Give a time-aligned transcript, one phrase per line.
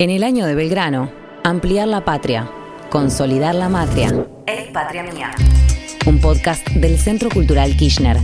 [0.00, 1.12] En el año de Belgrano,
[1.44, 2.50] ampliar la patria,
[2.88, 4.26] consolidar la matria.
[4.46, 5.30] Ey, patria mía.
[6.06, 8.16] Un podcast del Centro Cultural Kirchner.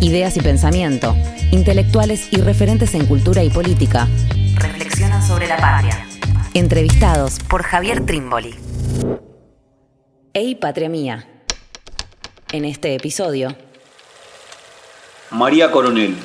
[0.00, 1.14] Ideas y pensamiento,
[1.50, 4.08] intelectuales y referentes en cultura y política.
[4.54, 6.06] Reflexionan sobre la patria.
[6.54, 8.54] Entrevistados Por Javier Trimboli.
[10.32, 11.28] Ey, patria mía.
[12.52, 13.54] En este episodio,
[15.30, 16.16] María Coronel,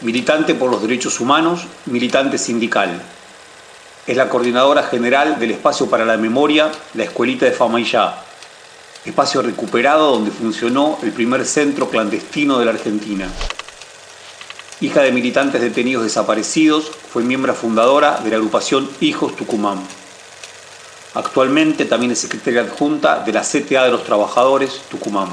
[0.00, 3.00] militante por los derechos humanos, militante sindical.
[4.06, 8.22] Es la coordinadora general del Espacio para la Memoria, la Escuelita de Famayá,
[9.06, 13.28] espacio recuperado donde funcionó el primer centro clandestino de la Argentina.
[14.82, 19.78] Hija de militantes detenidos desaparecidos, fue miembro fundadora de la agrupación Hijos Tucumán.
[21.14, 25.28] Actualmente también es secretaria adjunta de la CTA de los Trabajadores Tucumán.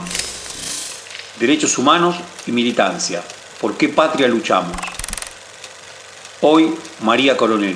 [1.39, 2.15] Derechos humanos
[2.47, 3.21] y militancia.
[3.59, 4.77] ¿Por qué patria luchamos?
[6.39, 7.75] Hoy, María Coronel.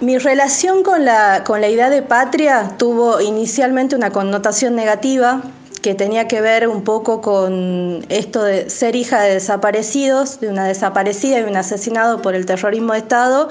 [0.00, 5.42] Mi relación con la, con la idea de patria tuvo inicialmente una connotación negativa
[5.80, 10.66] que tenía que ver un poco con esto de ser hija de desaparecidos, de una
[10.66, 13.48] desaparecida y un asesinado por el terrorismo de Estado,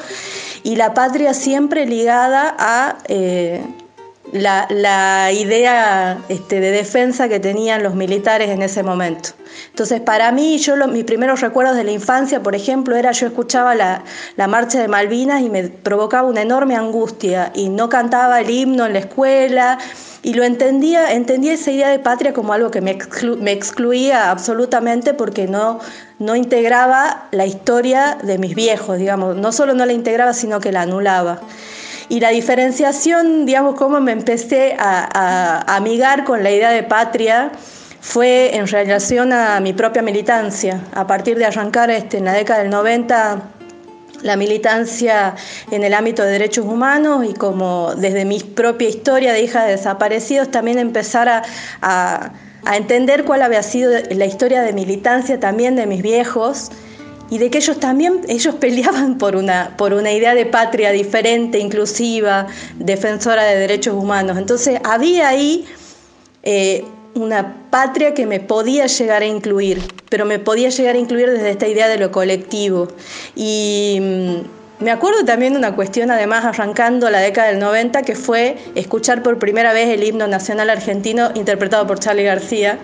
[0.61, 3.63] y la patria siempre ligada a eh,
[4.36, 9.30] la, idea este, de defensa que tenían los militares en ese momento.
[9.69, 13.75] Entonces, para mí, yo mis primeros recuerdos de la infancia, por ejemplo, era yo escuchaba
[13.75, 14.03] la,
[14.47, 18.94] marcha de Malvinas y me provocaba una enorme angustia y no cantaba el himno en
[18.94, 19.78] la escuela
[20.22, 22.97] y lo entendía, entendía esa idea de patria como algo que me,
[23.39, 25.80] me excluía absolutamente porque no,
[26.19, 30.72] no integraba la historia de mis viejos, digamos, no solo no la integraba, sino que
[30.72, 31.41] la anulaba.
[32.07, 37.51] Y la diferenciación, digamos, cómo me empecé a, a, amigar con la idea de patria
[37.99, 40.81] fue en relación a mi propia militancia.
[40.93, 43.51] A partir de arrancar este, en la década del 90
[44.21, 45.35] la militancia
[45.71, 49.71] en el ámbito de derechos humanos y como desde mi propia historia de hija de
[49.71, 51.44] desaparecidos también empezar a,
[51.81, 52.31] a,
[52.65, 56.71] a entender cuál había sido la historia de militancia también de mis viejos
[57.30, 61.59] y de que ellos también ellos peleaban por una por una idea de patria diferente,
[61.59, 62.47] inclusiva,
[62.78, 64.38] defensora de derechos humanos.
[64.38, 65.66] Entonces había ahí
[66.44, 71.30] eh, una patria que me podía llegar a incluir, pero me podía llegar a incluir
[71.30, 72.90] desde esta idea de lo colectivo.
[73.36, 78.16] Y mm, me acuerdo también de una cuestión, además, arrancando la década del 90, que
[78.16, 82.78] fue escuchar por primera vez el himno nacional argentino interpretado por Charlie García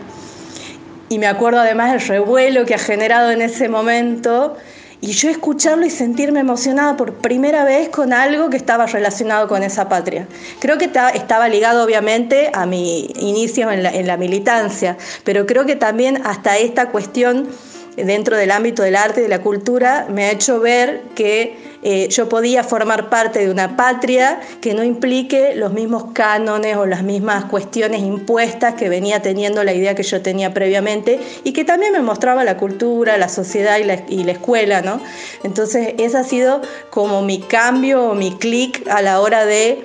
[1.11, 4.55] y me acuerdo además el revuelo que ha generado en ese momento
[5.01, 9.61] y yo escucharlo y sentirme emocionada por primera vez con algo que estaba relacionado con
[9.61, 10.25] esa patria.
[10.61, 15.65] Creo que estaba ligado obviamente a mi inicio en la, en la militancia, pero creo
[15.65, 17.49] que también hasta esta cuestión
[17.97, 22.09] dentro del ámbito del arte y de la cultura me ha hecho ver que eh,
[22.09, 27.03] yo podía formar parte de una patria que no implique los mismos cánones o las
[27.03, 31.93] mismas cuestiones impuestas que venía teniendo la idea que yo tenía previamente y que también
[31.93, 35.01] me mostraba la cultura, la sociedad y la, escuela, ¿no?
[35.43, 39.83] Entonces, ese ha sido como mi cambio o mi clic a la hora de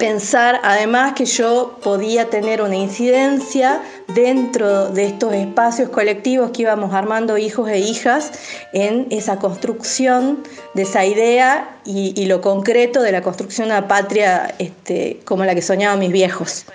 [0.00, 3.82] pensar además que yo podía tener una incidencia
[4.14, 8.32] dentro de estos espacios colectivos que íbamos armando hijos e hijas
[8.72, 10.42] en esa construcción
[10.74, 15.54] de esa idea y, lo concreto de la construcción de una patria este, como la
[15.54, 16.66] que soñaban mis viejos.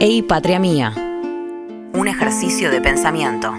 [0.00, 0.92] Ey, patria mía.
[1.92, 3.52] Un ejercicio de pensamiento.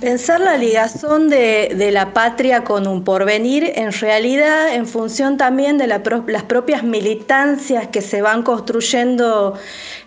[0.00, 5.76] Pensar la ligazón de, de, la patria con un porvenir, en realidad en función también
[5.76, 9.58] de la, las propias militancias que se van construyendo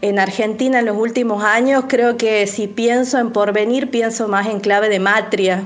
[0.02, 4.62] en Argentina en los últimos años, creo que si pienso en porvenir, pienso más en
[4.62, 5.66] clave de matria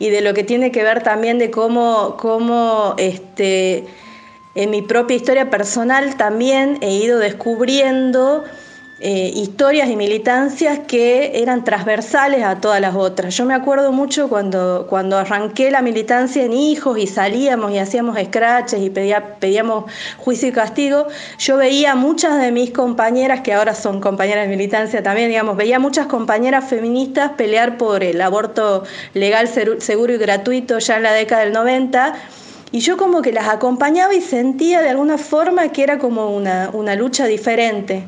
[0.00, 3.86] y de lo que tiene que ver también de cómo, cómo este,
[4.56, 8.42] en mi propia historia personal también he ido descubriendo
[9.02, 13.34] eh, historias y militancias que eran transversales a todas las otras.
[13.34, 18.18] Yo me acuerdo mucho cuando, cuando arranqué la militancia en hijos y salíamos y hacíamos
[18.22, 21.06] scratches y pedía, pedíamos juicio y castigo,
[21.38, 25.78] yo veía muchas de mis compañeras, que ahora son compañeras de militancia también, digamos, veía
[25.78, 31.44] muchas compañeras feministas pelear por el aborto legal, seguro y gratuito ya en la década
[31.44, 32.16] del 90.
[32.72, 36.68] Y yo como que las acompañaba y sentía de alguna forma que era como una,
[36.72, 38.04] una lucha diferente.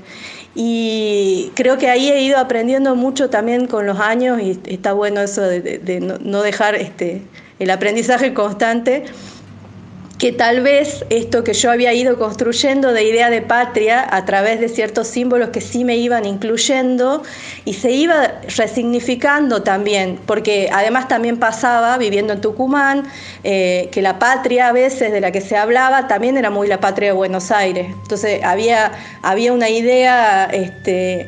[0.55, 5.21] Y creo que ahí he ido aprendiendo mucho también con los años y está bueno
[5.21, 7.23] eso de, de, no dejar este,
[7.59, 9.05] el aprendizaje constante,
[10.23, 14.61] que tal vez esto que yo había ido construyendo de idea de patria a través
[14.61, 17.25] de ciertos símbolos que sí me iban incluyendo
[17.65, 23.03] y se iba resignificando también, porque además también pasaba viviendo en Tucumán,
[23.43, 26.79] eh, que la patria a veces de la que se hablaba también era muy la
[26.79, 27.89] patria de Buenos Aires.
[27.89, 28.93] Entonces había,
[29.23, 31.27] había una idea este,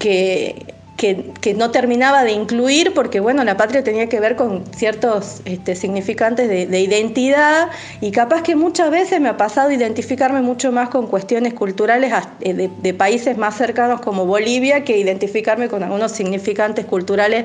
[0.00, 0.65] que
[0.96, 5.76] que, no terminaba de incluir porque bueno, la patria tenía que ver con ciertos este,
[5.76, 7.68] significantes de, identidad
[8.00, 12.70] y capaz que muchas veces me ha pasado identificarme mucho más con cuestiones culturales eh,
[12.82, 17.44] de, países más cercanos como Bolivia que identificarme con algunos significantes culturales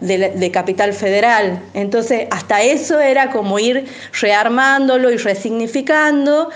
[0.00, 1.62] de, de, Capital Federal.
[1.74, 3.86] Entonces, hasta eso era como ir
[4.18, 6.50] rearmándolo y resignificando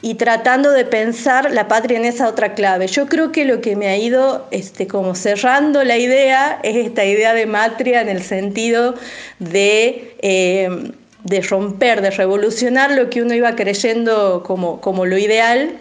[0.00, 2.86] y tratando de pensar la patria en esa otra clave.
[2.86, 7.04] Yo creo que lo que me ha ido este, como cerrando la idea es esta
[7.04, 8.94] idea de matria en el sentido
[9.40, 10.92] de, eh,
[11.24, 15.78] de romper, de revolucionar lo que uno iba creyendo como, como lo ideal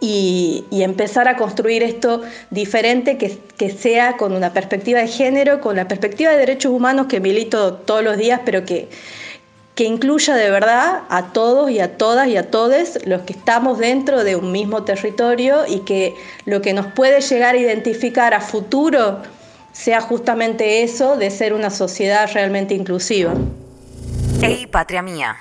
[0.00, 5.76] y, empezar a construir esto diferente que, que, sea con una perspectiva de género, con
[5.76, 8.88] la perspectiva de derechos humanos que milito todos los días, pero que,
[9.78, 13.78] que incluya de verdad a todos y a todas y a todos los que estamos
[13.78, 16.16] dentro de un mismo territorio y que
[16.46, 19.22] lo que nos puede llegar a identificar a futuro
[19.70, 23.32] sea justamente eso de ser una sociedad realmente inclusiva.
[24.42, 25.36] Ey, patria mía.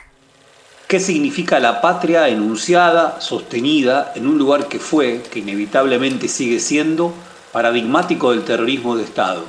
[0.87, 7.11] ¿Qué significa la patria enunciada, sostenida en un lugar que fue, que inevitablemente sigue siendo,
[7.51, 9.45] paradigmático del terrorismo de Estado,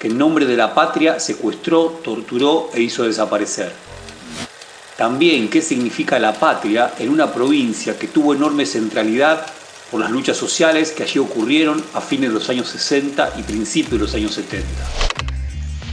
[0.00, 3.89] que en nombre de la patria secuestró, torturó e hizo desaparecer?
[5.00, 9.46] También qué significa la patria en una provincia que tuvo enorme centralidad
[9.90, 13.92] por las luchas sociales que allí ocurrieron a fines de los años 60 y principios
[13.92, 14.66] de los años 70.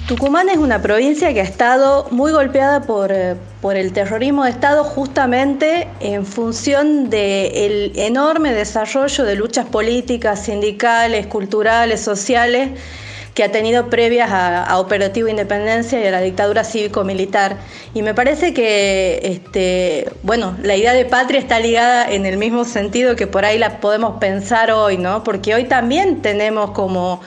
[0.10, 4.50] Tucumán es una provincia que ha estado muy golpeada por, eh, por el terrorismo de
[4.50, 12.72] Estado justamente en función del enorme desarrollo de luchas políticas, sindicales, culturales, sociales
[13.38, 17.58] que ha tenido previas a, Operativo Independencia y a la dictadura cívico-militar.
[17.94, 22.66] Y me parece que, este, bueno, la idea de patria está ligada en el mismo
[22.66, 25.24] sentido que por ahí la podemos pensar hoy, ¿no?
[25.24, 27.22] Porque hoy también tenemos como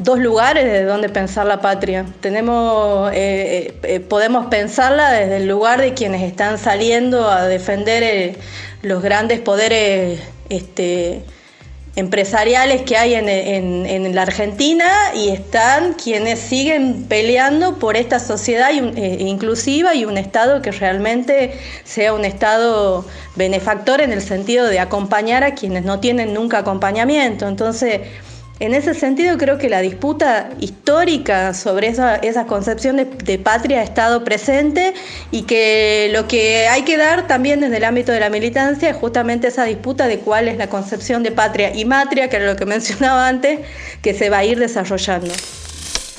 [0.00, 2.04] dos lugares desde donde pensar la patria.
[2.20, 8.36] Tenemos, eh, eh, podemos pensarla desde el lugar de quienes están saliendo a defender eh,
[8.82, 11.22] los grandes poderes este,
[11.94, 19.16] empresariales que hay en, la Argentina y están quienes siguen peleando por esta sociedad eh,
[19.20, 23.04] inclusiva y un Estado que realmente sea un Estado
[23.36, 27.46] benefactor en el sentido de acompañar a quienes no tienen nunca acompañamiento.
[27.46, 28.00] Entonces,
[28.62, 34.22] en ese sentido, creo que la disputa histórica sobre esa, concepción de, patria ha estado
[34.22, 34.94] presente
[35.32, 38.96] y que lo que hay que dar también desde el ámbito de la militancia es
[38.96, 42.54] justamente esa disputa de cuál es la concepción de patria y matria, que era lo
[42.54, 43.58] que mencionaba antes,
[44.00, 45.34] que se va a ir desarrollando.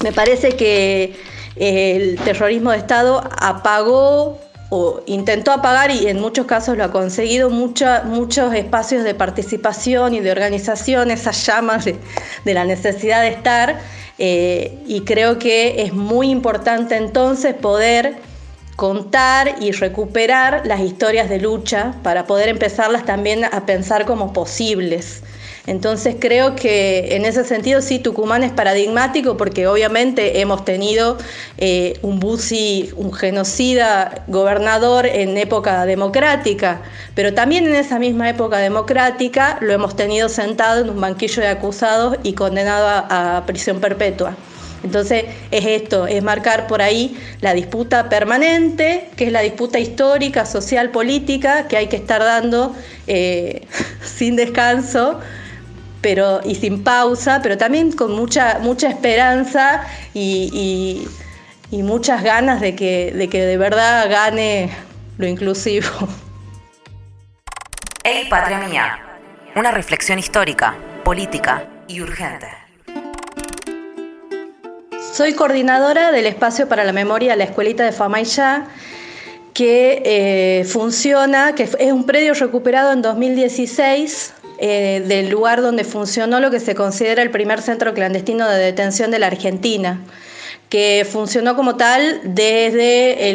[0.04, 1.16] Me parece que
[1.56, 4.43] el terrorismo de Estado apagó
[4.76, 10.20] o intentó apagar y en muchos casos lo ha conseguido muchos espacios de participación y
[10.20, 11.96] de organización, esas llamas de,
[12.44, 13.80] la necesidad de estar
[14.18, 18.16] eh, y creo que es muy importante entonces poder
[18.76, 25.22] contar y recuperar las historias de lucha para poder empezarlas también a pensar como posibles.
[25.66, 31.18] Entonces creo que en ese sentido sí, Tucumán es paradigmático porque obviamente hemos tenido
[31.58, 36.82] eh, un busi, un genocida gobernador en época democrática,
[37.16, 41.48] pero también en esa misma época democrática lo hemos tenido sentado en un banquillo de
[41.48, 44.36] acusados y condenado a, prisión perpetua.
[44.84, 50.46] Entonces es esto, es marcar por ahí la disputa permanente, que es la disputa histórica,
[50.46, 52.76] social, política, que hay que estar dando
[53.08, 53.62] eh,
[54.04, 55.22] sin descanso
[56.04, 61.08] pero, y sin pausa, pero también con mucha, mucha esperanza y,
[61.72, 64.70] muchas ganas de que, de que de verdad gane
[65.18, 65.88] lo inclusivo.
[68.04, 69.00] Hey, patria mía.
[69.56, 72.48] Una reflexión histórica, política y urgente.
[75.14, 78.66] Soy coordinadora del Espacio para la Memoria la Escuelita de Famaillá,
[79.54, 86.40] que eh, funciona, que es un predio recuperado en 2016 eh, del lugar donde funcionó
[86.40, 90.00] lo que se considera el primer centro clandestino de detención de la Argentina,
[90.74, 93.32] que funcionó como tal desde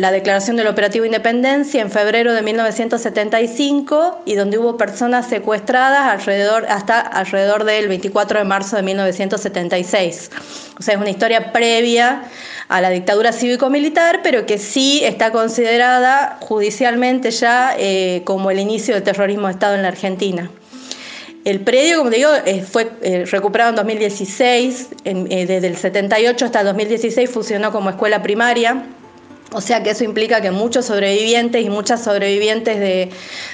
[0.00, 6.64] la declaración del Operativo Independencia en febrero de 1975 y donde hubo personas secuestradas alrededor,
[6.70, 10.30] hasta alrededor del 24 de marzo de 1976.
[10.78, 12.22] O sea, es una historia previa
[12.68, 18.94] a la dictadura cívico-militar, pero que sí está considerada judicialmente ya eh, como el inicio
[18.94, 20.50] del terrorismo de Estado en la Argentina.
[21.48, 26.44] El predio, como te digo, eh, fue eh, recuperado en 2016, eh, desde el 78
[26.44, 28.84] hasta el 2016 funcionó como escuela primaria.
[29.54, 33.10] O sea que eso implica que muchos sobrevivientes y muchas sobrevivientes de,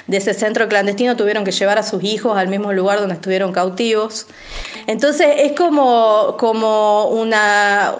[0.08, 4.26] ese centro clandestino tuvieron que llevar a sus hijos al mismo lugar donde estuvieron cautivos.
[4.88, 7.94] Entonces es como, como una,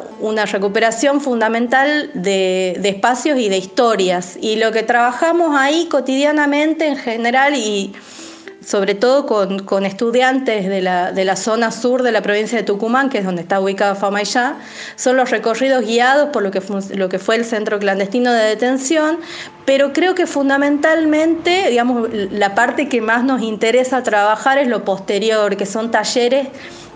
[0.50, 4.38] recuperación fundamental de, de, espacios y de historias.
[4.40, 7.92] Y lo que trabajamos ahí cotidianamente en general y
[8.64, 13.24] sobre todo con, estudiantes de la, zona sur de la provincia de Tucumán, que es
[13.24, 14.56] donde está ubicado Famayá,
[14.96, 16.60] son los recorridos guiados por lo que,
[17.18, 19.18] fue el centro clandestino de detención,
[19.64, 25.56] pero creo que fundamentalmente, digamos, la parte que más nos interesa trabajar es lo posterior,
[25.56, 26.48] que son talleres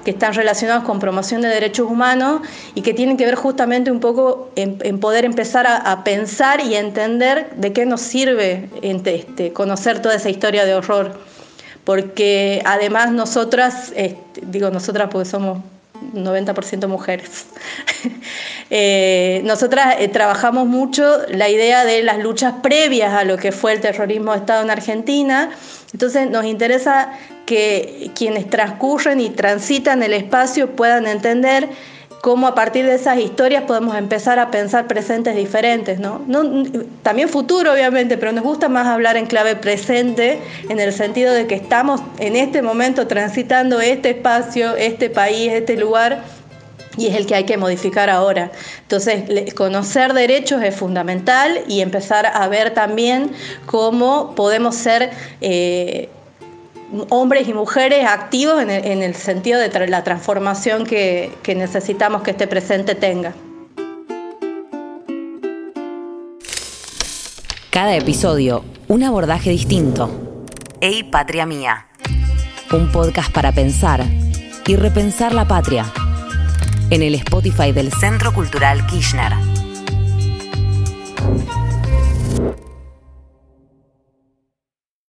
[0.05, 2.41] que están relacionados con promoción de derechos humanos
[2.75, 7.51] y que tienen que ver justamente un poco en, poder empezar a, pensar y entender
[7.57, 11.19] de qué nos sirve este, conocer toda esa historia de horror
[11.89, 15.61] porque además nosotras, este, digo nosotras porque somos
[16.13, 17.47] 90% mujeres,
[18.71, 23.73] eh, nosotras eh, trabajamos mucho la idea de las luchas previas a lo que fue
[23.73, 25.49] el terrorismo de Estado en Argentina,
[25.95, 27.11] entonces nos interesa
[27.47, 31.71] que quienes transcurren y transitan el espacio puedan entender
[32.21, 36.21] cómo a partir de esas historias podemos empezar a pensar presentes diferentes, ¿no?
[37.03, 41.47] También futuro, obviamente, pero nos gusta más hablar en clave presente, en el sentido de
[41.47, 46.23] que estamos en este momento transitando este espacio, este país, este lugar,
[46.97, 48.51] y es el que hay que modificar ahora.
[48.83, 53.31] Entonces, conocer derechos es fundamental y empezar a ver también
[53.67, 55.11] cómo podemos ser...
[55.41, 56.09] Eh,
[57.11, 62.47] hombres y mujeres activos en el, sentido de la transformación que, que necesitamos que este
[62.47, 63.35] presente tenga.
[67.71, 70.11] Cada episodio, un abordaje distinto.
[70.81, 71.87] Ey, Patria Mía.
[72.73, 74.05] Un podcast para pensar
[74.67, 75.87] y repensar la patria.
[76.91, 79.58] En el Spotify del Centro Cultural Kirchner.